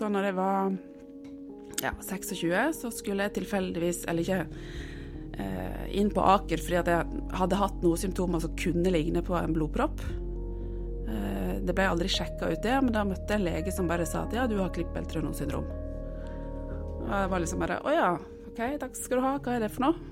Så 0.00 0.08
når 0.08 0.30
jeg 0.30 0.36
var 0.38 0.70
ja, 1.84 1.90
26, 2.00 2.72
så 2.78 2.90
skulle 2.94 3.26
jeg 3.26 3.34
tilfeldigvis, 3.36 4.06
eller 4.08 4.24
ikke, 4.24 4.46
eh, 5.36 5.82
inn 6.00 6.08
på 6.14 6.24
Aker 6.24 6.62
fordi 6.64 6.78
at 6.80 6.88
jeg 6.88 7.20
hadde 7.36 7.58
hatt 7.60 7.84
noen 7.84 8.00
symptomer 8.00 8.40
som 8.40 8.54
kunne 8.56 8.94
ligne 8.94 9.20
på 9.26 9.36
en 9.36 9.52
blodpropp. 9.52 10.00
Eh, 11.04 11.60
det 11.60 11.76
ble 11.76 11.90
aldri 11.90 12.08
sjekka 12.08 12.48
ut 12.48 12.64
det, 12.64 12.78
men 12.80 12.96
da 12.96 13.04
møtte 13.04 13.28
jeg 13.28 13.42
en 13.42 13.46
lege 13.50 13.76
som 13.76 13.92
bare 13.92 14.08
sa 14.08 14.24
at 14.24 14.38
ja, 14.38 14.48
du 14.48 14.56
har 14.62 14.72
klippbeltrenos-syndrom. 14.72 15.68
Og 17.04 17.12
jeg 17.12 17.30
var 17.34 17.44
liksom 17.44 17.60
bare 17.60 17.80
å 17.84 17.92
ja, 17.92 18.10
OK, 18.48 18.66
takk 18.80 18.96
skal 18.96 19.20
du 19.20 19.28
ha, 19.28 19.36
hva 19.36 19.58
er 19.58 19.66
det 19.66 19.72
for 19.76 19.90
noe? 19.90 20.06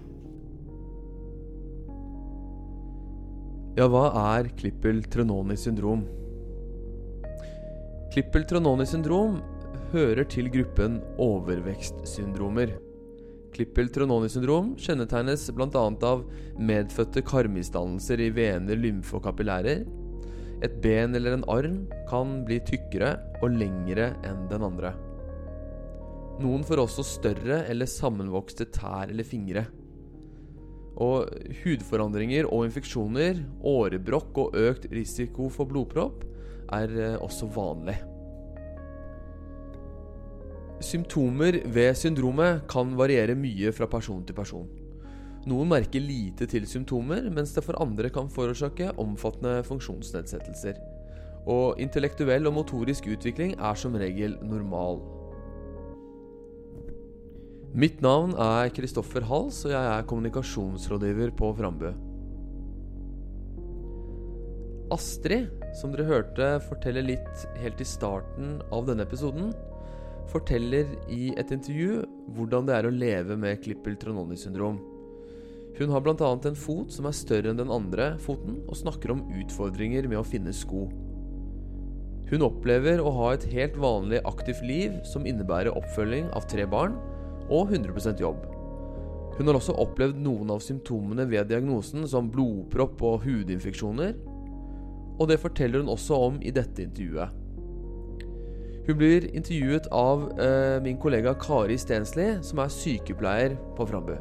Ja, 3.78 3.86
hva 3.88 4.08
er 4.36 4.52
Klippel-Trononi 4.58 5.56
syndrom? 5.56 6.02
Klippel-Trononi 8.12 8.84
syndrom 8.90 9.38
hører 9.92 10.26
til 10.28 10.50
gruppen 10.52 10.98
overvekstsyndromer. 11.22 12.74
Klippel-Trononi 13.54 14.28
syndrom 14.30 14.74
kjennetegnes 14.78 15.48
bl.a. 15.56 15.84
av 16.06 16.24
medfødte 16.60 17.22
karmisdannelser 17.26 18.20
i 18.22 18.28
vener, 18.34 18.78
lymfe 18.78 19.16
og 19.18 19.24
kapillærer. 19.26 19.86
Et 20.64 20.74
ben 20.82 21.14
eller 21.14 21.36
en 21.36 21.46
arm 21.50 21.80
kan 22.10 22.40
bli 22.46 22.58
tykkere 22.66 23.14
og 23.42 23.54
lengre 23.54 24.12
enn 24.26 24.46
den 24.50 24.66
andre. 24.66 24.92
Noen 26.42 26.62
får 26.66 26.84
også 26.84 27.06
større 27.06 27.64
eller 27.70 27.90
sammenvokste 27.90 28.68
tær 28.74 29.08
eller 29.08 29.26
fingre. 29.26 29.64
Og 30.98 31.30
hudforandringer 31.62 32.46
og 32.50 32.66
infeksjoner, 32.68 33.40
årebrokk 33.66 34.44
og 34.44 34.58
økt 34.58 34.88
risiko 34.94 35.48
for 35.54 35.70
blodpropp 35.70 36.26
er 36.74 36.94
eh, 36.98 37.18
også 37.22 37.48
vanlig. 37.54 37.96
Symptomer 40.78 41.56
ved 41.74 41.96
syndromet 41.98 42.62
kan 42.70 42.92
variere 42.98 43.34
mye 43.34 43.72
fra 43.74 43.88
person 43.90 44.20
til 44.26 44.36
person. 44.36 44.68
Noen 45.48 45.70
merker 45.70 46.02
lite 46.02 46.46
til 46.50 46.66
symptomer, 46.70 47.24
mens 47.34 47.54
det 47.56 47.64
for 47.66 47.78
andre 47.82 48.10
kan 48.14 48.28
forårsake 48.30 48.92
omfattende 49.00 49.62
funksjonsnedsettelser. 49.66 50.78
Og 51.48 51.80
intellektuell 51.82 52.46
og 52.46 52.54
motorisk 52.60 53.08
utvikling 53.10 53.56
er 53.56 53.78
som 53.78 53.96
regel 53.98 54.36
normal. 54.44 55.00
Mitt 57.78 57.98
navn 58.04 58.36
er 58.38 58.70
Kristoffer 58.74 59.26
Hals, 59.28 59.64
og 59.66 59.74
jeg 59.74 59.88
er 59.96 60.06
kommunikasjonsrådgiver 60.08 61.34
på 61.36 61.50
Frambø. 61.58 61.90
Astrid, 64.94 65.50
som 65.76 65.92
dere 65.92 66.06
hørte 66.08 66.52
fortelle 66.64 67.02
litt 67.04 67.48
helt 67.60 67.82
i 67.82 67.86
starten 67.88 68.56
av 68.72 68.86
denne 68.88 69.04
episoden, 69.04 69.50
forteller 70.32 70.90
i 71.12 71.32
et 71.40 71.50
intervju 71.54 72.02
hvordan 72.36 72.68
det 72.68 72.76
er 72.76 72.88
å 72.88 72.94
leve 72.94 73.36
med 73.40 73.60
Klippel-Trononi-syndrom. 73.64 74.78
Hun 75.78 75.92
har 75.94 76.02
bl.a. 76.02 76.30
en 76.34 76.58
fot 76.58 76.90
som 76.90 77.06
er 77.06 77.14
større 77.14 77.52
enn 77.52 77.60
den 77.60 77.70
andre 77.70 78.10
foten, 78.22 78.58
og 78.66 78.80
snakker 78.80 79.14
om 79.14 79.22
utfordringer 79.40 80.08
med 80.10 80.18
å 80.20 80.26
finne 80.26 80.54
sko. 80.54 80.88
Hun 82.28 82.44
opplever 82.44 83.00
å 83.00 83.12
ha 83.14 83.32
et 83.32 83.46
helt 83.54 83.78
vanlig 83.80 84.20
aktivt 84.28 84.60
liv 84.66 84.98
som 85.08 85.24
innebærer 85.28 85.72
oppfølging 85.72 86.28
av 86.36 86.48
tre 86.50 86.66
barn 86.68 86.98
og 87.48 87.72
100% 87.72 88.20
jobb. 88.20 88.42
Hun 89.38 89.46
har 89.46 89.56
også 89.56 89.76
opplevd 89.78 90.18
noen 90.20 90.50
av 90.50 90.60
symptomene 90.64 91.24
ved 91.30 91.48
diagnosen, 91.48 92.02
som 92.10 92.28
blodpropp 92.32 93.00
og 93.06 93.22
hudinfeksjoner. 93.22 94.16
Og 95.18 95.28
det 95.30 95.38
forteller 95.40 95.84
hun 95.84 95.94
også 95.94 96.18
om 96.26 96.40
i 96.42 96.52
dette 96.54 96.82
intervjuet. 96.84 97.47
Hun 98.88 98.96
blir 98.96 99.26
intervjuet 99.36 99.86
av 99.92 100.22
eh, 100.40 100.78
min 100.80 100.96
kollega 100.96 101.34
Kari 101.36 101.74
Stensli, 101.76 102.38
som 102.40 102.62
er 102.62 102.70
sykepleier 102.72 103.56
på 103.76 103.84
Frambø. 103.84 104.14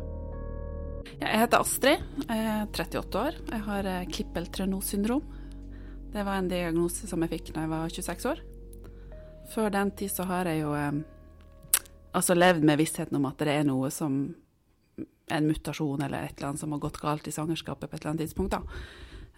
Jeg 1.22 1.40
heter 1.40 1.64
Astrid, 1.64 2.04
jeg 2.26 2.42
er 2.52 2.66
38 2.74 3.22
år. 3.22 3.38
Jeg 3.48 3.64
har 3.64 3.88
eh, 3.88 4.04
Klippel-Trenos-syndrom. 4.12 5.22
Det 6.12 6.26
var 6.28 6.42
en 6.42 6.50
diagnose 6.52 7.08
som 7.08 7.24
jeg 7.24 7.32
fikk 7.32 7.54
da 7.56 7.64
jeg 7.64 7.72
var 7.72 7.94
26 7.96 8.28
år. 8.34 8.42
Før 9.54 9.72
den 9.72 9.94
tid 9.96 10.12
så 10.12 10.28
har 10.28 10.52
jeg 10.52 10.66
jo 10.66 10.76
eh, 10.76 11.00
altså 12.12 12.36
levd 12.36 12.68
med 12.68 12.84
vissheten 12.84 13.22
om 13.22 13.30
at 13.32 13.40
det 13.48 13.56
er 13.56 13.64
noe 13.72 13.88
som 13.88 14.20
en 14.28 15.48
mutasjon 15.48 16.04
eller 16.04 16.28
et 16.28 16.36
eller 16.36 16.50
annet 16.52 16.66
som 16.66 16.76
har 16.76 16.84
gått 16.84 17.00
galt 17.00 17.32
i 17.32 17.36
svangerskapet 17.38 17.88
på 17.88 17.96
et 17.96 18.04
eller 18.04 18.18
annet 18.18 18.28
tidspunkt. 18.28 18.60
Da. 18.60 18.84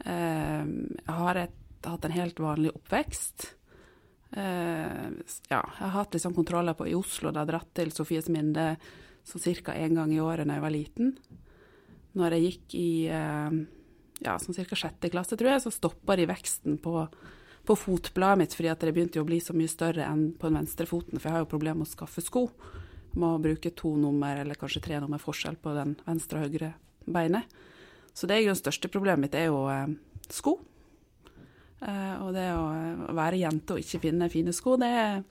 Eh, 0.09 0.65
jeg 1.05 1.21
har 1.21 1.43
hatt 1.85 2.09
en 2.09 2.17
helt 2.17 2.45
vanlig 2.49 2.73
oppvekst. 2.73 3.51
Eh, 4.31 5.09
ja, 5.49 5.61
jeg 5.61 5.81
har 5.81 5.95
hatt 5.95 6.13
liksom 6.13 6.35
kontroller 6.37 6.77
på 6.77 6.87
i 6.89 6.95
Oslo. 6.97 7.33
Da 7.33 7.43
jeg 7.43 7.53
dratt 7.53 7.73
til 7.77 7.93
Sofies 7.95 8.29
Minde 8.33 8.73
sånn 9.27 9.61
ca. 9.63 9.75
én 9.75 9.97
gang 9.97 10.13
i 10.13 10.21
året 10.21 10.47
da 10.47 10.57
jeg 10.57 10.65
var 10.65 10.75
liten. 10.75 11.17
Når 12.17 12.35
jeg 12.35 12.45
gikk 12.45 12.75
i 12.79 12.91
uh, 13.13 13.51
ja, 14.25 14.37
sånn 14.41 14.57
ca. 14.57 14.77
sjette 14.77 15.11
klasse, 15.13 15.37
tror 15.37 15.53
jeg, 15.53 15.63
så 15.65 15.73
stoppa 15.73 16.17
de 16.17 16.25
veksten 16.29 16.79
på 16.81 17.03
på 17.69 17.75
fotbladet 17.77 18.39
mitt 18.39 18.53
fordi 18.57 18.69
at 18.71 18.81
det 18.81 18.93
begynte 18.95 19.21
å 19.21 19.27
bli 19.27 19.37
så 19.43 19.53
mye 19.53 19.69
større 19.69 20.05
enn 20.07 20.31
på 20.39 20.49
den 20.49 20.57
venstre 20.57 20.87
foten, 20.89 21.19
for 21.19 21.29
jeg 21.29 21.35
har 21.35 21.43
jo 21.43 21.49
problemer 21.51 21.83
med 21.83 21.89
å 21.89 21.91
skaffe 21.91 22.23
sko. 22.25 22.47
Må 23.21 23.35
bruke 23.41 23.69
to 23.77 23.91
nummer 23.99 24.39
eller 24.41 24.57
kanskje 24.57 24.81
tre 24.87 24.97
nummer 25.03 25.21
forskjell 25.21 25.59
på 25.61 25.75
den 25.77 25.93
venstre 26.07 26.39
og 26.39 26.49
høyre 26.49 26.71
beinet. 27.05 27.45
Så 28.13 28.25
det 28.25 28.39
er 28.39 28.47
jo 28.47 28.55
det 28.55 28.61
største 28.63 28.89
problemet 28.89 29.27
mitt, 29.27 29.37
er 29.37 29.51
jo 29.51 29.67
uh, 29.69 29.85
sko. 30.33 30.55
Eh, 31.79 32.15
og 32.19 32.33
det 32.35 32.47
å, 32.51 32.65
være 33.15 33.39
jente 33.39 33.75
og 33.75 33.83
ikke 33.83 34.01
finne 34.03 34.31
fine 34.31 34.53
sko, 34.55 34.75
det 34.81 34.89
er, 34.89 35.21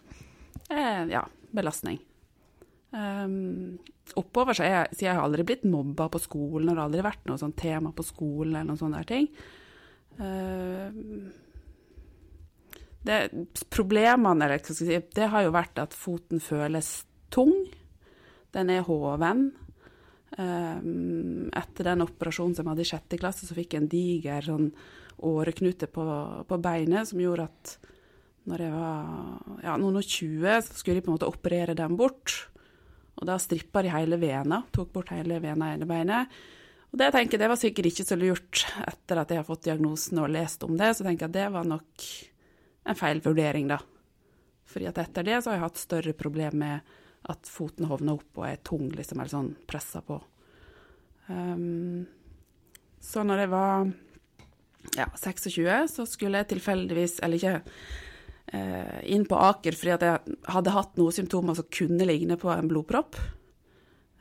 ja, 1.11 1.25
belastning. 1.55 2.01
Um, 2.89 3.77
oppover 4.17 4.57
så, 4.57 4.65
er, 4.65 4.87
så 4.97 5.05
jeg 5.05 5.13
har 5.13 5.21
aldri 5.21 5.45
blitt 5.45 5.67
mobba 5.69 6.07
på 6.09 6.23
skolen, 6.25 6.71
det 6.71 6.79
har 6.79 6.87
aldri 6.87 7.03
vært 7.05 7.27
noe 7.29 7.37
sånn 7.41 7.53
tema 7.53 7.93
på 7.93 8.07
skolen 8.07 8.55
eller 8.55 8.71
noen 8.71 8.81
sånne 8.81 9.03
der 9.03 9.11
ting. 9.11 9.29
Uh, 10.19 10.89
det, 13.05 13.19
problemene, 13.73 14.47
eller 14.47 14.57
hva 14.57 14.75
skal 14.75 14.89
jeg 14.89 15.03
si, 15.05 15.13
det 15.17 15.29
har 15.33 15.45
jo 15.45 15.55
vært 15.55 15.81
at 15.85 15.97
foten 15.97 16.41
føles 16.43 16.91
tung. 17.33 17.55
Den 18.57 18.73
er 18.73 18.87
hoven. 18.89 19.51
Um, 20.39 21.49
etter 21.57 21.91
den 21.91 22.05
operasjonen 22.05 22.57
som 22.57 22.67
jeg 22.67 22.73
hadde 22.73 22.85
i 22.85 22.89
sjette 22.89 23.21
klasse, 23.21 23.49
så 23.49 23.57
fikk 23.57 23.75
jeg 23.75 23.85
en 23.85 23.93
diger 23.93 24.49
sånn 24.49 24.67
åreknute 25.19 25.89
på, 25.91 26.05
på, 26.49 26.59
beinet 26.63 27.09
som 27.11 27.21
gjorde 27.23 27.49
at 27.49 27.75
når 28.49 28.63
jeg 28.65 28.73
var 28.73 29.65
ja, 29.65 29.75
noen 29.77 29.99
og 30.01 30.07
20, 30.07 30.63
så 30.65 30.79
skulle 30.79 30.99
de 30.99 31.05
på 31.05 31.11
en 31.11 31.19
måte 31.19 31.29
operere 31.29 31.75
den 31.77 31.99
bort. 31.99 32.37
Og 33.19 33.27
da 33.29 33.37
strippa 33.43 33.83
de 33.85 33.91
hele 33.93 34.17
vena, 34.21 34.63
tok 34.73 34.95
bort 34.95 35.13
hele 35.13 35.41
vena 35.43 35.69
i 35.69 35.77
ene 35.77 35.89
beinet. 35.91 36.39
Og 36.89 36.97
det 37.03 37.11
tenker 37.13 37.37
jeg, 37.37 37.43
det 37.43 37.51
var 37.53 37.61
sikkert 37.61 37.91
ikke 37.91 38.07
så 38.09 38.17
lurt 38.17 38.63
etter 38.87 39.21
at 39.21 39.35
jeg 39.35 39.43
har 39.43 39.49
fått 39.49 39.67
diagnosen 39.67 40.23
og 40.23 40.33
lest 40.33 40.65
om 40.65 40.79
det. 40.81 40.95
Så 40.97 41.05
tenker 41.05 41.27
jeg 41.27 41.35
at 41.35 41.37
det 41.37 41.49
var 41.59 41.69
nok 41.69 42.07
en 42.89 42.99
feil 42.99 43.21
vurdering, 43.25 43.69
da. 43.69 43.83
Fordi 44.69 44.89
at 44.89 45.01
etter 45.03 45.27
det 45.27 45.43
så 45.43 45.51
har 45.51 45.59
jeg 45.59 45.67
hatt 45.67 45.83
større 45.83 46.17
problem 46.17 46.59
med 46.63 46.97
at 47.29 47.51
foten 47.51 47.89
hovner 47.91 48.17
opp 48.17 48.41
og 48.41 48.47
er 48.49 48.61
tung, 48.65 48.89
liksom, 48.95 49.21
eller 49.21 49.33
sånn 49.33 49.53
pressa 49.69 50.01
på. 50.05 50.17
Um, 51.29 52.07
så 53.05 53.25
når 53.27 53.45
jeg 53.45 53.51
var 53.53 53.91
ja, 54.99 55.09
26, 55.15 55.89
så 55.95 56.07
skulle 56.09 56.43
jeg 56.43 56.51
tilfeldigvis, 56.53 57.19
eller 57.25 57.41
ikke, 57.41 57.81
uh, 58.55 58.99
inn 59.09 59.27
på 59.29 59.41
Aker 59.49 59.79
fordi 59.79 59.95
at 59.95 60.07
jeg 60.07 60.39
hadde 60.55 60.75
hatt 60.75 61.01
noen 61.01 61.15
symptomer 61.15 61.59
som 61.59 61.69
kunne 61.73 62.09
ligne 62.09 62.39
på 62.41 62.51
en 62.53 62.71
blodpropp. 62.71 63.19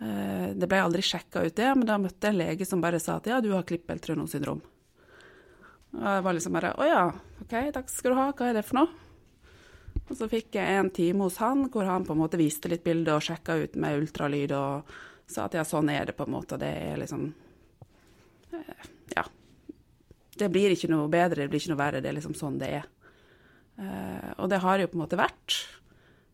Uh, 0.02 0.54
det 0.54 0.70
ble 0.70 0.82
aldri 0.84 1.06
sjekka 1.06 1.46
ut 1.48 1.58
det, 1.58 1.70
men 1.74 1.88
da 1.90 2.00
møtte 2.02 2.30
jeg 2.30 2.36
en 2.36 2.42
lege 2.44 2.70
som 2.70 2.84
bare 2.84 3.02
sa 3.02 3.18
at 3.18 3.30
ja, 3.32 3.42
du 3.42 3.52
har 3.56 3.66
Klippel-Tronov-syndrom. 3.68 4.62
Og 5.98 6.06
jeg 6.06 6.24
var 6.26 6.36
liksom 6.36 6.56
bare 6.58 6.74
Å 6.76 6.88
ja, 6.88 7.04
OK, 7.42 7.54
takk 7.74 7.92
skal 7.92 8.14
du 8.14 8.20
ha, 8.20 8.32
hva 8.36 8.50
er 8.50 8.58
det 8.60 8.66
for 8.68 8.82
noe? 8.82 9.04
Og 10.08 10.16
så 10.16 10.28
fikk 10.32 10.56
jeg 10.56 10.80
en 10.80 10.92
time 10.94 11.26
hos 11.26 11.40
han 11.42 11.66
hvor 11.72 11.88
han 11.88 12.06
på 12.08 12.16
en 12.16 12.22
måte 12.22 12.40
viste 12.40 12.70
litt 12.72 12.86
bilder 12.86 13.18
og 13.18 13.26
sjekka 13.26 13.58
ut 13.60 13.76
med 13.82 14.04
ultralyd 14.04 14.54
og 14.56 14.94
sa 15.28 15.48
at 15.48 15.58
ja, 15.58 15.66
sånn 15.68 15.90
er 15.92 16.08
det 16.08 16.16
på 16.16 16.28
en 16.28 16.36
måte, 16.38 16.56
og 16.56 16.62
det 16.64 16.70
er 16.70 17.02
liksom 17.02 17.26
eh. 18.56 18.86
Det 20.38 20.50
blir 20.54 20.74
ikke 20.74 20.90
noe 20.92 21.10
bedre, 21.12 21.44
det 21.44 21.52
blir 21.52 21.62
ikke 21.62 21.74
noe 21.74 21.82
verre, 21.82 22.02
det 22.04 22.12
er 22.12 22.18
liksom 22.18 22.36
sånn 22.38 22.60
det 22.62 22.72
er. 22.82 22.90
Uh, 23.78 24.34
og 24.42 24.52
det 24.52 24.62
har 24.64 24.82
jo 24.82 24.90
på 24.90 24.98
en 24.98 25.04
måte 25.04 25.20
vært. 25.20 25.58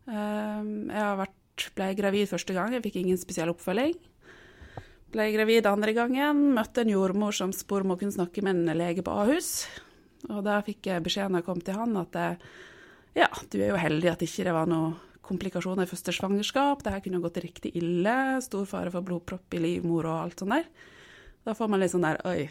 Uh, 0.07 0.63
jeg 0.89 0.99
har 0.99 1.19
vært, 1.19 1.67
ble 1.77 1.91
gravid 1.99 2.31
første 2.31 2.55
gang, 2.55 2.75
jeg 2.75 2.85
fikk 2.85 2.99
ingen 3.03 3.19
spesiell 3.19 3.53
oppfølging. 3.53 3.95
Ble 5.13 5.29
gravid 5.35 5.69
andre 5.69 5.93
gangen, 5.95 6.43
møtte 6.57 6.83
en 6.83 6.93
jordmor 6.93 7.35
som 7.35 7.53
spurte 7.53 7.85
om 7.85 7.93
hun 7.93 8.01
kunne 8.01 8.15
snakke 8.15 8.43
med 8.45 8.57
en 8.57 8.77
lege 8.79 9.05
på 9.05 9.13
Ahus. 9.13 9.67
Og 10.31 10.39
da 10.45 10.61
fikk 10.65 10.89
jeg 10.89 11.03
beskjed 11.05 11.29
når 11.29 11.43
jeg 11.43 11.49
kom 11.49 11.61
til 11.61 11.77
han 11.77 11.97
at 11.99 12.15
ja, 13.13 13.27
du 13.51 13.59
er 13.59 13.73
jo 13.73 13.77
heldig 13.77 14.09
at 14.09 14.23
ikke 14.25 14.47
det 14.47 14.55
var 14.55 14.69
noen 14.71 14.95
komplikasjoner 15.23 15.85
i 15.85 15.89
første 15.89 16.13
svangerskap. 16.15 16.83
Det 16.83 16.93
her 16.93 17.03
kunne 17.03 17.21
gått 17.23 17.39
riktig 17.43 17.73
ille. 17.79 18.41
Stor 18.43 18.65
fare 18.69 18.91
for 18.93 19.05
blodpropp 19.05 19.55
i 19.55 19.61
livmor 19.61 20.09
og 20.09 20.19
alt 20.25 20.43
sånt 20.43 20.55
der. 20.55 20.67
Da 21.43 21.55
får 21.57 21.71
man 21.71 21.83
litt 21.83 21.93
sånn 21.93 22.05
der 22.05 22.19
Oi, 22.27 22.47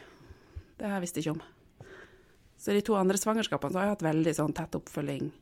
det 0.83 1.01
visste 1.03 1.21
jeg 1.23 1.29
ikke 1.31 1.39
om. 1.39 1.89
Så 2.59 2.75
de 2.75 2.83
to 2.87 2.95
andre 2.99 3.19
svangerskapene 3.19 3.79
har 3.79 3.89
jeg 3.89 3.97
hatt 3.97 4.07
veldig 4.07 4.35
sånn 4.39 4.55
tett 4.57 4.79
oppfølging 4.79 5.33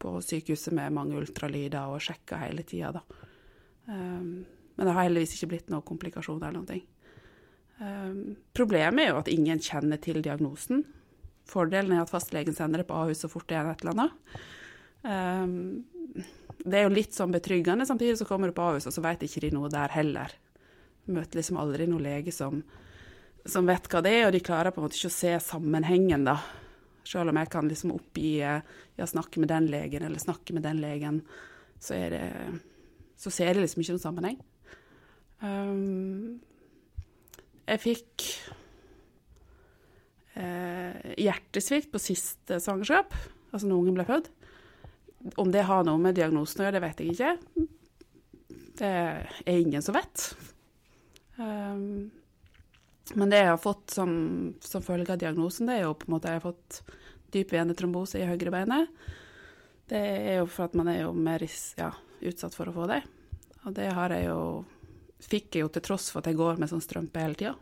på 0.00 0.14
sykehuset 0.24 0.74
med 0.76 0.94
mange 0.96 1.18
ultralyder 1.20 1.92
og 1.92 2.02
sjekka 2.02 2.38
hele 2.40 2.64
tida, 2.66 2.94
da. 2.96 3.26
Um, 3.90 4.46
men 4.76 4.88
det 4.88 4.94
har 4.94 5.04
heldigvis 5.04 5.34
ikke 5.36 5.50
blitt 5.50 5.72
noen 5.72 5.84
komplikasjoner 5.84 6.48
eller 6.48 6.60
noen 6.60 6.70
ting. 6.70 6.84
Um, 7.80 8.36
problemet 8.56 9.04
er 9.04 9.10
jo 9.10 9.20
at 9.20 9.30
ingen 9.32 9.60
kjenner 9.60 10.00
til 10.00 10.22
diagnosen. 10.24 10.84
Fordelen 11.50 11.96
er 11.96 12.04
at 12.04 12.12
fastlegen 12.12 12.56
sender 12.56 12.82
det 12.82 12.88
på 12.88 12.96
Ahus 12.96 13.24
så 13.24 13.30
fort 13.32 13.48
det 13.50 13.58
er 13.58 13.68
et 13.72 13.84
eller 13.84 13.96
annet. 13.96 14.38
Um, 15.02 16.24
det 16.60 16.78
er 16.78 16.86
jo 16.86 16.94
litt 16.94 17.16
sånn 17.16 17.34
betryggende. 17.34 17.88
Samtidig 17.88 18.18
så 18.20 18.28
kommer 18.28 18.50
du 18.50 18.56
på 18.56 18.70
Ahus, 18.70 18.88
og 18.88 18.94
så 18.94 19.04
vet 19.04 19.24
ikke 19.26 19.44
de 19.46 19.52
noe 19.56 19.70
der 19.72 19.92
heller. 19.92 20.32
Møter 21.10 21.40
liksom 21.40 21.58
aldri 21.60 21.88
noen 21.90 22.04
lege 22.04 22.32
som, 22.34 22.62
som, 23.46 23.68
vet 23.68 23.88
hva 23.90 24.02
det 24.04 24.14
er, 24.16 24.26
og 24.28 24.34
de 24.34 24.42
klarer 24.44 24.74
på 24.74 24.80
en 24.80 24.88
måte 24.88 24.98
ikke 24.98 25.12
å 25.12 25.16
se 25.16 25.34
sammenhengen, 25.44 26.26
da. 26.28 26.38
Selv 27.06 27.32
om 27.32 27.40
jeg 27.40 27.50
kan 27.50 27.68
liksom 27.70 27.94
oppgi 27.94 28.36
ja, 28.40 28.60
snakke 29.08 29.40
med 29.42 29.50
den 29.50 29.70
legen 29.72 30.04
eller 30.06 30.22
snakke 30.22 30.54
med 30.54 30.66
den 30.66 30.82
legen, 30.82 31.22
så, 31.80 31.96
det, 32.12 32.22
så 33.18 33.32
ser 33.32 33.56
de 33.56 33.64
liksom 33.64 33.82
ikke 33.82 33.96
noen 33.96 34.04
sammenheng. 34.04 34.40
Um, 35.40 36.40
jeg 37.70 37.80
fikk 37.80 38.26
eh, 40.34 41.10
hjertesvikt 41.22 41.90
på 41.92 42.02
siste 42.02 42.58
svangerskap, 42.60 43.14
altså 43.50 43.68
når 43.68 43.82
ungen 43.82 43.98
ble 43.98 44.06
født. 44.08 44.30
Om 45.40 45.52
det 45.52 45.66
har 45.68 45.84
noe 45.86 46.00
med 46.00 46.16
diagnosen 46.16 46.62
å 46.62 46.66
gjøre, 46.66 46.78
det 46.78 46.84
vet 46.86 47.02
jeg 47.02 47.14
ikke. 47.14 47.66
Det 48.80 48.90
er 48.90 49.52
ingen 49.52 49.84
som 49.84 49.96
vet. 49.96 50.30
Um, 51.36 52.10
men 53.14 53.32
det 53.32 53.40
jeg 53.42 53.50
har 53.50 53.60
fått 53.60 53.94
som, 53.94 54.10
som, 54.62 54.82
følge 54.84 55.14
av 55.14 55.20
diagnosen, 55.20 55.66
det 55.66 55.80
er 55.80 55.88
jo 55.88 55.96
på 55.98 56.08
en 56.08 56.14
måte 56.14 56.30
jeg 56.30 56.40
har 56.40 56.44
fått 56.44 56.82
dyp 57.34 57.54
venetrombose 57.54 58.20
i 58.20 58.26
høyrebeinet. 58.28 58.90
Det 59.90 60.00
er 60.00 60.36
jo 60.38 60.50
for 60.50 60.68
at 60.68 60.76
man 60.78 60.90
er 60.92 61.00
jo 61.02 61.14
mer 61.14 61.42
ja, 61.42 61.90
utsatt 62.22 62.54
for 62.54 62.70
å 62.70 62.74
få 62.74 62.86
det. 62.90 63.00
Og 63.66 63.74
det 63.76 63.88
har 63.96 64.14
jeg 64.14 64.28
jo 64.28 64.42
fikk 65.20 65.56
jeg 65.56 65.66
jo 65.66 65.72
til 65.74 65.84
tross 65.84 66.08
for 66.12 66.22
at 66.22 66.30
jeg 66.30 66.38
går 66.38 66.60
med 66.60 66.70
sånn 66.70 66.84
strømpe 66.84 67.22
hele 67.22 67.38
tida. 67.38 67.56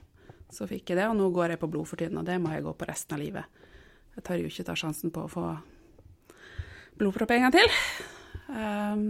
Så 0.52 0.68
fikk 0.68 0.92
jeg 0.92 1.00
det, 1.00 1.08
og 1.10 1.16
nå 1.18 1.28
går 1.34 1.54
jeg 1.54 1.60
på 1.60 1.68
blodfortynnende, 1.70 2.22
og 2.22 2.28
det 2.28 2.38
må 2.40 2.52
jeg 2.54 2.64
gå 2.64 2.74
på 2.78 2.88
resten 2.88 3.16
av 3.16 3.22
livet. 3.22 3.64
Jeg 4.16 4.24
tør 4.26 4.42
jo 4.42 4.50
ikke 4.50 4.66
ta 4.68 4.76
sjansen 4.78 5.12
på 5.14 5.24
å 5.24 5.32
få 5.32 5.46
blodpropp 6.98 7.34
en 7.34 7.46
gang 7.46 7.56
til. 7.56 7.74
Um, 8.48 9.02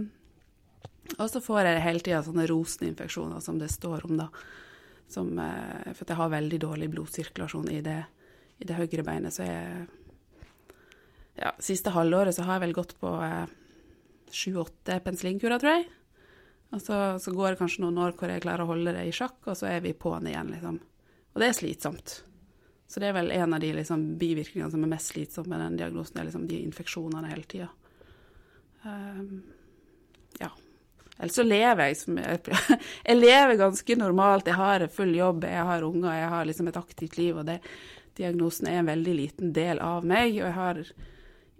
og 1.17 1.29
så 1.31 1.41
får 1.41 1.69
jeg 1.69 1.85
hele 1.85 2.03
tida 2.05 2.23
sånne 2.25 2.47
roseninfeksjoner 2.49 3.39
som 3.43 3.61
det 3.61 3.71
står 3.73 4.05
om, 4.09 4.19
da. 4.19 4.27
Som, 5.09 5.31
uh, 5.41 5.89
for 5.93 6.05
jeg 6.05 6.19
har 6.19 6.33
veldig 6.33 6.59
dårlig 6.61 6.89
blodsirkulasjon 6.93 7.71
i 7.73 7.79
det, 7.85 8.01
i 8.61 8.67
det 8.69 8.77
høyre 8.77 9.05
beinet. 9.07 9.35
Så 9.35 9.47
jeg 9.47 9.87
Ja, 11.39 11.53
siste 11.63 11.93
halvåret 11.95 12.35
så 12.35 12.43
har 12.43 12.57
jeg 12.57 12.67
vel 12.67 12.75
gått 12.75 12.97
på 12.99 13.09
sju-åtte 14.31 14.93
eh, 14.93 15.03
penicillinkurer, 15.03 15.59
tror 15.59 15.77
jeg. 15.77 15.85
Og 16.69 16.81
så, 16.83 16.97
så, 17.21 17.33
går 17.33 17.53
det 17.53 17.61
kanskje 17.61 17.83
noen 17.85 17.97
år 18.03 18.15
hvor 18.17 18.29
jeg 18.29 18.43
klarer 18.43 18.65
å 18.65 18.69
holde 18.73 18.93
det 18.93 19.05
i 19.07 19.13
sjakk, 19.15 19.39
og 19.47 19.57
så 19.57 19.69
er 19.71 19.79
vi 19.85 19.95
på'n 19.97 20.27
igjen, 20.29 20.51
liksom. 20.53 20.81
Og 21.33 21.41
det 21.41 21.49
er 21.49 21.57
slitsomt. 21.57 22.19
Så 22.89 23.01
det 23.01 23.09
er 23.09 23.15
vel 23.17 23.31
en 23.33 23.55
av 23.55 23.61
de 23.61 23.71
liksom, 23.77 24.03
bivirkningene 24.21 24.71
som 24.73 24.83
er 24.85 24.91
mest 24.91 25.13
slitsomme 25.13 25.53
med 25.53 25.63
den 25.65 25.79
diagnosen, 25.81 26.15
det 26.15 26.21
er 26.21 26.29
liksom 26.29 26.49
de 26.49 26.59
infeksjonene 26.65 27.31
hele 27.31 27.47
tida. 27.49 27.69
Um, 28.83 28.91
ehm. 28.91 29.39
Ellers 31.19 31.35
så 31.35 31.43
lever 31.43 31.89
jeg 31.89 31.99
som 31.99 32.19
jeg, 32.23 33.15
lever 33.17 33.59
ganske 33.59 33.99
normalt. 33.99 34.47
Jeg 34.47 34.59
har 34.59 34.87
full 34.93 35.13
jobb, 35.17 35.47
jeg 35.49 35.67
har 35.71 35.85
unger, 35.87 36.11
jeg 36.15 36.33
har 36.33 36.49
liksom 36.49 36.71
et 36.71 36.79
aktivt 36.79 37.19
liv, 37.19 37.39
og 37.39 37.47
det, 37.49 37.59
diagnosen 38.19 38.69
er 38.71 38.81
en 38.81 38.91
veldig 38.91 39.15
liten 39.15 39.53
del 39.55 39.81
av 39.83 40.07
meg. 40.07 40.31
Og 40.37 40.45
jeg 40.47 40.55
har 40.57 40.83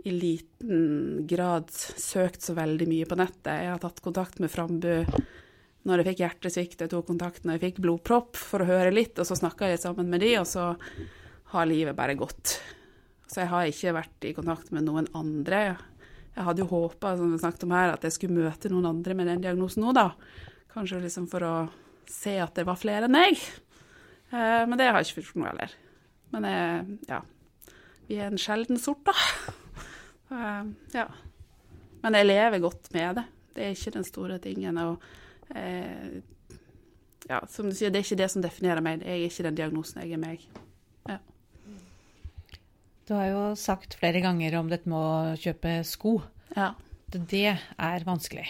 i 0.07 0.15
liten 0.15 1.27
grad 1.27 1.71
søkt 1.75 2.45
så 2.45 2.55
veldig 2.55 2.87
mye 2.87 3.07
på 3.09 3.19
nettet. 3.19 3.51
Jeg 3.51 3.73
har 3.73 3.83
tatt 3.83 4.01
kontakt 4.03 4.39
med 4.39 4.51
Frambu 4.51 5.05
når 5.87 6.01
jeg 6.01 6.09
fikk 6.09 6.23
hjertesvikt, 6.23 6.81
jeg 6.83 6.91
tok 6.91 7.07
kontakt 7.07 7.45
når 7.45 7.55
jeg 7.55 7.63
fikk 7.63 7.79
blodpropp, 7.85 8.35
for 8.37 8.61
å 8.61 8.67
høre 8.67 8.91
litt, 8.93 9.15
og 9.19 9.27
så 9.27 9.37
snakka 9.39 9.71
jeg 9.71 9.81
sammen 9.81 10.09
med 10.11 10.21
de, 10.21 10.33
og 10.41 10.47
så 10.47 10.73
har 11.53 11.69
livet 11.69 11.97
bare 11.97 12.17
gått. 12.19 12.57
Så 13.29 13.43
jeg 13.43 13.51
har 13.51 13.69
ikke 13.69 13.95
vært 13.95 14.27
i 14.27 14.33
kontakt 14.35 14.73
med 14.75 14.85
noen 14.85 15.07
andre. 15.17 15.77
Jeg 16.35 16.45
hadde 16.47 16.63
jo 16.63 16.69
håpa, 16.69 17.15
som 17.17 17.31
vi 17.33 17.39
snakket 17.41 17.65
om 17.65 17.75
her, 17.75 17.93
at 17.93 18.05
jeg 18.05 18.15
skulle 18.15 18.45
møte 18.45 18.71
noen 18.71 18.87
andre 18.91 19.15
med 19.17 19.27
den 19.27 19.43
diagnosen 19.43 19.83
nå, 19.83 19.93
da. 19.97 20.11
Kanskje 20.73 21.01
liksom 21.03 21.27
for 21.31 21.45
å 21.45 21.53
se 22.09 22.37
at 22.41 22.55
det 22.57 22.65
var 22.67 22.79
flere 22.79 23.09
enn 23.09 23.15
meg. 23.15 23.41
Eh, 24.31 24.63
men 24.69 24.77
det 24.79 24.87
har 24.89 24.99
jeg 24.99 25.09
ikke 25.09 25.25
gjort 25.25 25.39
noe 25.41 25.49
heller. 25.51 25.73
Men 26.35 26.47
jeg, 26.49 26.99
ja. 27.09 27.23
Vi 28.09 28.17
er 28.17 28.29
en 28.29 28.41
sjelden 28.41 28.79
sort, 28.81 29.03
da. 29.05 29.15
Uh, 30.29 30.69
ja. 30.99 31.07
Men 32.01 32.17
jeg 32.17 32.29
lever 32.29 32.63
godt 32.63 32.89
med 32.95 33.19
det. 33.19 33.25
Det 33.53 33.65
er 33.65 33.75
ikke 33.75 33.97
den 33.97 34.07
store 34.07 34.39
tingen. 34.41 34.77
Og 34.81 35.03
ja, 37.29 37.41
som 37.49 37.69
du 37.69 37.75
sier, 37.75 37.91
det 37.91 37.99
er 37.99 38.05
ikke 38.07 38.21
det 38.21 38.29
som 38.33 38.41
definerer 38.41 38.81
meg. 38.85 39.03
Jeg 39.05 39.19
er 39.19 39.29
ikke 39.29 39.45
den 39.49 39.57
diagnosen. 39.57 40.01
Jeg 40.01 40.15
er 40.15 40.21
meg. 40.21 40.45
Ja. 41.09 41.19
Du 43.09 43.15
har 43.17 43.25
jo 43.25 43.43
sagt 43.57 43.95
flere 43.97 44.21
ganger 44.21 44.53
om 44.59 44.67
dette 44.69 44.85
med 44.85 44.93
å 45.01 45.37
kjøpe 45.41 45.79
sko. 45.87 46.19
Ja. 46.53 46.75
Det 47.09 47.47
er 47.49 48.03
vanskelig. 48.05 48.43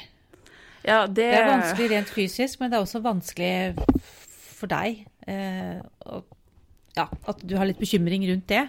Ja, 0.83 1.06
det... 1.07 1.29
det 1.29 1.38
er 1.38 1.47
vanskelig 1.47 1.88
rent 1.94 2.11
fysisk, 2.11 2.59
men 2.59 2.67
det 2.67 2.75
er 2.75 2.83
også 2.83 3.00
vanskelig 3.00 3.53
for 4.57 4.67
deg. 4.67 5.06
Eh, 5.31 5.79
og, 6.11 6.27
ja, 6.97 7.07
at 7.07 7.45
du 7.47 7.56
har 7.56 7.69
litt 7.69 7.79
bekymring 7.79 8.27
rundt 8.27 8.51
det. 8.51 8.65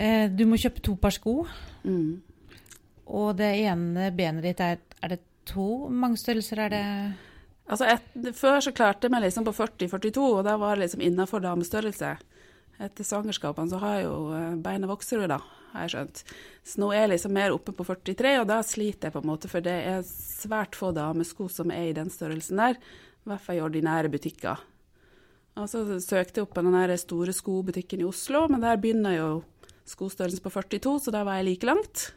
Eh, 0.00 0.32
du 0.32 0.46
må 0.48 0.56
kjøpe 0.56 0.80
to 0.88 0.96
par 0.96 1.12
sko. 1.12 1.42
Mm. 1.84 2.22
Og 3.12 3.36
det 3.36 3.52
ene 3.66 4.08
benet 4.16 4.46
ditt 4.46 4.64
er 4.64 4.80
Er 5.02 5.16
det 5.18 5.20
to? 5.44 5.90
mange 5.90 6.16
størrelser 6.16 6.64
er 6.64 6.72
det? 6.72 6.84
Altså 7.68 7.92
et, 7.92 8.34
Før 8.38 8.60
så 8.64 8.72
klarte 8.72 9.04
jeg 9.04 9.12
meg 9.12 9.26
liksom 9.26 9.44
på 9.44 9.52
40-42, 9.52 10.16
og 10.22 10.44
da 10.48 10.56
var 10.56 10.78
det 10.78 10.86
liksom 10.86 11.04
innafor 11.04 11.44
damestørrelse. 11.44 12.16
Etter 12.82 13.06
svangerskapene 13.06 13.70
så 13.70 13.78
har 13.82 14.00
jo 14.02 14.14
eh, 14.34 14.56
beina 14.62 14.90
jo 14.90 15.26
da, 15.30 15.38
har 15.72 15.86
jeg 15.86 15.94
skjønt. 15.94 16.22
Så 16.66 16.82
nå 16.82 16.90
er 16.92 17.04
jeg 17.04 17.12
liksom 17.14 17.36
mer 17.36 17.54
oppe 17.54 17.74
på 17.76 17.86
43, 17.86 18.34
og 18.40 18.48
da 18.50 18.58
sliter 18.66 19.08
jeg 19.08 19.14
på 19.14 19.22
en 19.22 19.30
måte, 19.30 19.50
for 19.52 19.64
det 19.64 19.78
er 19.92 20.04
svært 20.08 20.78
få 20.78 20.90
damesko 20.96 21.48
som 21.52 21.70
er 21.74 21.90
i 21.90 21.96
den 21.96 22.10
størrelsen 22.10 22.60
der. 22.60 22.78
I 23.22 23.30
hvert 23.30 23.44
fall 23.44 23.60
i 23.60 23.62
ordinære 23.62 24.10
butikker. 24.10 24.64
Og 25.60 25.68
så 25.68 25.84
søkte 26.00 26.40
jeg 26.40 26.46
opp 26.46 26.54
på 26.56 26.64
den 26.64 26.96
store 26.98 27.34
skobutikken 27.36 28.02
i 28.02 28.08
Oslo, 28.08 28.46
men 28.48 28.64
der 28.64 28.80
begynner 28.80 29.14
jo 29.14 29.28
skostørrelsen 29.88 30.42
på 30.42 30.50
42, 30.50 30.98
så 31.04 31.14
da 31.14 31.22
var 31.28 31.38
jeg 31.38 31.50
like 31.50 31.68
langt. 31.68 32.08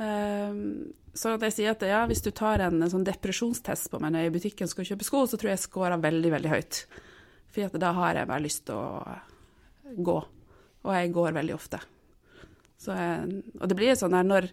Um, 0.00 0.92
så 1.12 1.34
jeg 1.34 1.52
sier 1.52 1.74
at 1.74 1.82
ja, 1.84 2.04
hvis 2.08 2.22
du 2.22 2.30
tar 2.30 2.62
en, 2.64 2.84
sånn 2.88 3.04
depresjonstest 3.04 3.90
på 3.90 3.98
meg 4.00 4.14
når 4.14 4.22
jeg 4.22 4.28
er 4.28 4.32
i 4.32 4.36
butikken 4.38 4.70
skal 4.70 4.86
kjøpe 4.86 5.06
sko, 5.06 5.24
så 5.26 5.40
tror 5.40 5.50
jeg 5.50 5.58
jeg 5.58 5.66
scorer 5.66 6.00
veldig, 6.00 6.30
veldig 6.36 6.52
høyt. 6.52 6.84
For 7.50 7.82
da 7.82 7.90
har 7.98 8.20
jeg 8.20 8.30
bare 8.30 8.44
lyst 8.44 8.64
til 8.68 8.78
å 8.78 9.18
gå. 9.96 10.18
Og 10.80 10.92
jeg 10.96 11.12
går 11.14 11.34
veldig 11.36 11.56
ofte. 11.56 11.80
Jeg, 12.80 13.42
og 13.60 13.68
det 13.68 13.76
blir 13.76 13.98
sånn 13.98 14.16
her 14.16 14.24
når, 14.24 14.46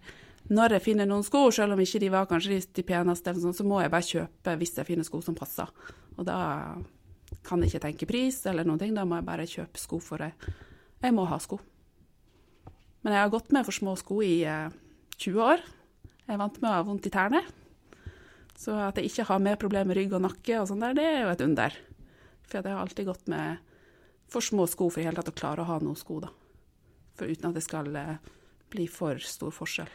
når, 0.51 0.77
jeg 0.77 0.85
finner 0.89 1.07
noen 1.07 1.23
sko, 1.23 1.45
selv 1.55 1.77
om 1.77 1.81
ikke 1.83 2.01
de 2.03 2.11
var 2.11 2.27
kanskje 2.27 2.59
de 2.75 2.83
peneste, 2.87 3.33
så 3.39 3.67
må 3.67 3.79
jeg 3.83 3.93
bare 3.93 4.09
kjøpe 4.09 4.57
hvis 4.59 4.75
jeg 4.75 4.89
finner 4.89 5.07
sko 5.07 5.21
som 5.23 5.37
passer. 5.37 5.71
Og 6.17 6.27
da 6.27 6.39
kan 7.47 7.63
jeg 7.63 7.71
ikke 7.71 7.85
tenke 7.85 8.09
pris 8.09 8.41
eller 8.49 8.67
noen 8.67 8.81
ting, 8.81 8.95
da 8.95 9.05
må 9.07 9.19
jeg 9.19 9.27
bare 9.27 9.47
kjøpe 9.47 9.79
sko 9.79 10.01
for 10.03 10.23
jeg, 10.23 10.35
jeg 11.03 11.15
må 11.15 11.27
ha 11.29 11.39
sko. 11.39 11.59
Men 13.05 13.15
jeg 13.15 13.23
har 13.23 13.31
gått 13.31 13.53
med 13.55 13.63
for 13.63 13.75
små 13.75 13.93
sko 13.99 14.19
i 14.25 14.41
eh, 14.43 14.73
20 15.15 15.43
år. 15.45 15.61
Jeg 16.27 16.35
er 16.35 16.41
vant 16.41 16.57
med 16.59 16.67
å 16.67 16.73
ha 16.73 16.83
vondt 16.83 17.07
i 17.07 17.13
tærne. 17.13 17.39
Så 18.57 18.73
at 18.81 18.97
jeg 18.97 19.11
ikke 19.11 19.27
har 19.29 19.43
mer 19.43 19.59
problemer 19.61 19.93
med 19.93 19.99
rygg 19.99 20.15
og 20.17 20.25
nakke 20.25 20.57
og 20.59 20.67
sånn 20.67 20.81
der, 20.81 20.97
det 20.97 21.05
er 21.05 21.19
jo 21.21 21.31
et 21.31 21.43
under. 21.45 21.77
For 22.47 22.57
jeg 22.57 22.73
har 22.73 22.81
alltid 22.81 23.07
gått 23.07 23.29
med 23.31 23.61
for 24.31 24.43
små 24.43 24.67
sko 24.67 24.89
for 24.91 25.01
i 25.01 25.07
hele 25.07 25.19
tatt 25.19 25.31
å 25.31 25.37
klare 25.37 25.63
å 25.63 25.69
ha 25.69 25.79
noen 25.83 25.97
sko, 25.99 26.19
da. 26.23 26.31
For 27.17 27.31
uten 27.31 27.49
at 27.49 27.57
det 27.57 27.65
skal 27.65 27.89
eh, 27.95 28.17
bli 28.73 28.87
for 28.91 29.21
stor 29.23 29.53
forskjell. 29.55 29.89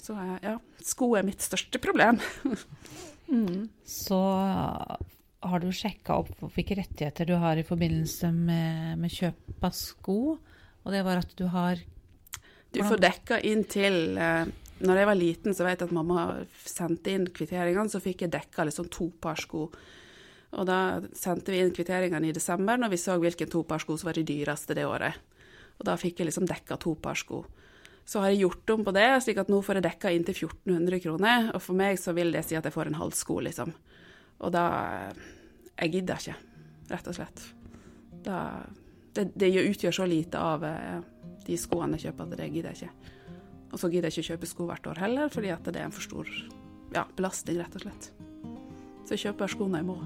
Så 0.00 0.16
eh, 0.20 0.36
ja, 0.44 0.58
sko 0.84 1.14
er 1.18 1.26
mitt 1.26 1.42
største 1.44 1.80
problem. 1.82 2.20
mm. 3.32 3.68
Så 3.88 4.20
har 5.44 5.60
du 5.60 5.70
sjekka 5.74 6.20
opp 6.22 6.34
hvilke 6.54 6.76
rettigheter 6.78 7.28
du 7.28 7.34
har 7.40 7.58
i 7.60 7.66
forbindelse 7.66 8.30
med, 8.34 9.00
med 9.00 9.12
kjøp 9.12 9.64
av 9.64 9.74
sko? 9.76 10.18
Og 10.84 10.92
det 10.92 11.02
var 11.06 11.22
at 11.22 11.32
du 11.38 11.46
har 11.52 11.80
Du 12.74 12.82
får 12.84 13.00
dekka 13.00 13.40
inn 13.46 13.64
til 13.70 14.18
eh, 14.20 14.44
Når 14.84 15.00
jeg 15.00 15.08
var 15.08 15.18
liten, 15.18 15.56
så 15.56 15.66
vet 15.66 15.80
jeg 15.80 15.88
at 15.88 15.96
mamma 15.96 16.44
sendte 16.66 17.14
inn 17.14 17.28
kvitteringene, 17.32 17.88
så 17.88 18.02
fikk 18.04 18.26
jeg 18.26 18.34
dekka 18.34 18.66
liksom 18.68 18.90
to 18.92 19.08
par 19.22 19.40
sko. 19.40 19.68
Og 20.54 20.66
da 20.68 20.78
sendte 21.16 21.52
vi 21.52 21.60
inn 21.62 21.72
kvitteringene 21.74 22.30
i 22.30 22.34
desember, 22.34 22.78
når 22.78 22.92
vi 22.92 23.00
så 23.00 23.16
hvilken 23.20 23.50
to 23.50 23.64
par 23.66 23.82
sko 23.82 23.96
som 23.98 24.10
var 24.10 24.18
de 24.18 24.26
dyreste 24.28 24.76
det 24.76 24.86
året. 24.86 25.18
Og 25.80 25.86
da 25.88 25.96
fikk 25.98 26.20
jeg 26.20 26.30
liksom 26.30 26.46
dekka 26.48 26.78
to 26.82 26.94
par 27.02 27.18
sko. 27.18 27.42
Så 28.04 28.20
har 28.20 28.30
jeg 28.30 28.44
gjort 28.44 28.70
om 28.74 28.84
på 28.84 28.92
det, 28.94 29.06
slik 29.24 29.40
at 29.40 29.50
nå 29.50 29.62
får 29.64 29.80
jeg 29.80 29.86
dekka 29.86 30.12
inntil 30.12 30.36
1400 30.36 31.00
kroner. 31.02 31.48
Og 31.56 31.62
for 31.64 31.78
meg 31.78 31.98
så 32.00 32.14
vil 32.16 32.34
det 32.34 32.44
si 32.46 32.56
at 32.58 32.66
jeg 32.66 32.74
får 32.74 32.90
en 32.90 33.00
halv 33.00 33.16
sko, 33.16 33.40
liksom. 33.44 33.74
Og 34.44 34.52
da 34.54 34.66
Jeg 35.74 35.90
gidder 35.90 36.20
ikke, 36.22 36.34
rett 36.86 37.08
og 37.10 37.14
slett. 37.16 37.40
Da 38.22 38.36
det, 39.14 39.24
det, 39.34 39.48
utgjør 39.50 39.90
så 39.90 40.06
lite 40.06 40.38
av 40.38 40.62
eh, 40.66 41.00
de 41.46 41.56
skoene 41.58 41.98
jeg 41.98 42.08
kjøper 42.08 42.28
at 42.28 42.36
det 42.38 42.46
gidder 42.52 42.70
jeg 42.70 42.86
ikke. 42.86 43.10
Og 43.72 43.80
så 43.82 43.90
gidder 43.90 44.06
jeg 44.06 44.22
ikke 44.22 44.30
kjøpe 44.34 44.50
sko 44.52 44.68
hvert 44.68 44.86
år 44.92 45.02
heller, 45.02 45.32
fordi 45.34 45.50
at 45.50 45.66
det 45.66 45.82
er 45.82 45.88
en 45.88 45.94
for 45.94 46.06
stor 46.06 46.30
ja, 46.94 47.02
belastning, 47.16 47.58
rett 47.58 47.74
og 47.74 47.86
slett. 47.88 48.10
Så 49.02 49.16
jeg 49.16 49.26
kjøper 49.26 49.50
skoene 49.50 49.82
jeg 49.82 49.90
må. 49.90 49.98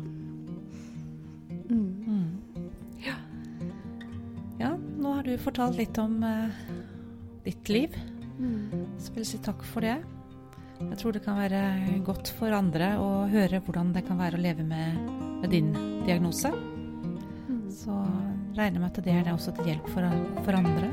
Nå 5.08 5.14
har 5.16 5.24
du 5.24 5.38
fortalt 5.40 5.78
litt 5.78 5.96
om 5.98 6.20
eh, 6.22 6.56
ditt 7.46 7.68
liv. 7.72 7.94
Så 9.00 9.12
vil 9.14 9.24
jeg 9.24 9.30
si 9.30 9.38
takk 9.40 9.62
for 9.64 9.80
det. 9.80 9.96
Jeg 10.78 10.98
tror 11.00 11.16
det 11.16 11.22
kan 11.24 11.38
være 11.40 11.60
godt 12.06 12.28
for 12.36 12.52
andre 12.54 12.92
å 13.00 13.24
høre 13.32 13.62
hvordan 13.64 13.94
det 13.96 14.04
kan 14.06 14.20
være 14.20 14.36
å 14.36 14.42
leve 14.42 14.66
med, 14.68 15.00
med 15.40 15.48
din 15.50 15.72
diagnose. 16.04 16.52
Så 17.72 17.96
regner 18.58 18.82
med 18.82 18.90
at 18.92 19.00
det 19.00 19.16
er 19.16 19.24
det 19.24 19.32
også 19.32 19.56
til 19.56 19.72
hjelp 19.72 19.88
for, 19.94 20.06
for 20.44 20.60
andre. 20.60 20.92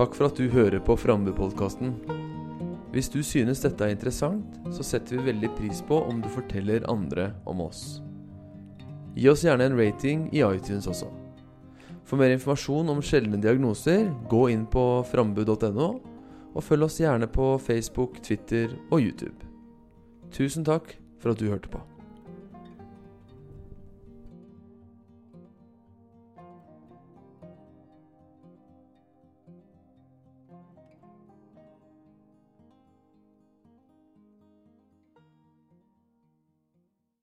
Takk 0.00 0.16
for 0.16 0.32
at 0.32 0.40
du 0.40 0.48
hører 0.50 0.82
på 0.82 0.98
Frambepodkasten. 0.98 2.19
Hvis 2.90 3.08
du 3.08 3.20
synes 3.22 3.62
dette 3.62 3.86
er 3.86 3.94
interessant, 3.94 4.56
så 4.74 4.82
setter 4.82 5.18
vi 5.18 5.30
veldig 5.30 5.50
pris 5.54 5.82
på 5.86 6.00
om 6.10 6.18
du 6.22 6.26
forteller 6.32 6.86
andre 6.90 7.28
om 7.46 7.62
oss. 7.62 8.00
Gi 9.14 9.28
oss 9.30 9.44
gjerne 9.46 9.68
en 9.68 9.78
rating 9.78 10.26
i 10.34 10.42
iTunes 10.42 10.88
også. 10.90 11.06
For 12.02 12.18
mer 12.18 12.34
informasjon 12.34 12.90
om 12.90 13.02
sjeldne 13.04 13.38
diagnoser, 13.38 14.08
gå 14.30 14.48
inn 14.50 14.66
på 14.66 14.84
frambu.no, 15.06 15.90
og 16.50 16.66
følg 16.66 16.88
oss 16.88 16.98
gjerne 16.98 17.30
på 17.30 17.52
Facebook, 17.62 18.18
Twitter 18.26 18.74
og 18.90 18.98
YouTube. 19.04 19.38
Tusen 20.34 20.66
takk 20.66 20.96
for 21.22 21.30
at 21.30 21.38
du 21.38 21.46
hørte 21.46 21.70
på. 21.70 21.78